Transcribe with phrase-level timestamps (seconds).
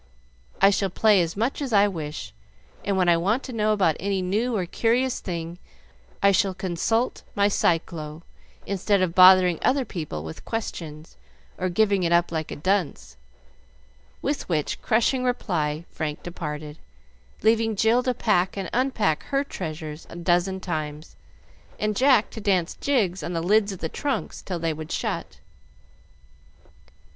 [0.59, 2.33] I shall play as much as I wish,
[2.83, 5.59] and when I want to know about any new or curious thing,
[6.23, 8.23] I shall consult my Cyclo,
[8.65, 11.17] instead of bothering other people with questions,
[11.59, 13.15] or giving it up like a dunce;"
[14.23, 16.79] with which crushing reply Frank departed,
[17.43, 21.15] leaving Jill to pack and unpack her treasures a dozen times,
[21.77, 25.37] and Jack to dance jigs on the lids of the trunks till they would shut.